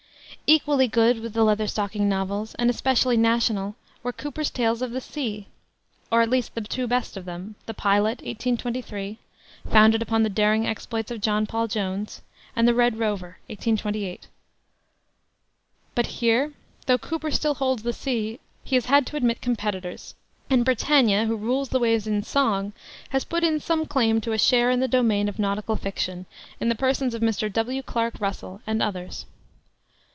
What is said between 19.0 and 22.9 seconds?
to admit competitors; and Britannia, who rules the waves in song,